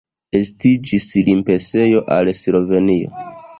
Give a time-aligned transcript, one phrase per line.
[0.37, 3.17] Estiĝis limpasejo al Slovenio.